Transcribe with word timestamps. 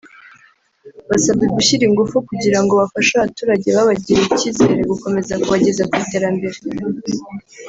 basabwe 1.09 1.45
gushyira 1.55 1.83
ingufu 1.89 2.15
kugira 2.29 2.59
ngo 2.63 2.73
bafashe 2.81 3.11
abaturage 3.15 3.67
babagiriye 3.77 4.27
icyizere 4.31 4.87
gukomeza 4.91 5.33
kubageza 5.41 5.83
ku 5.89 5.95
iterambere 6.03 6.57